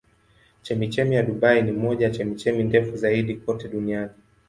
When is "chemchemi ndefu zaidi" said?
2.11-3.35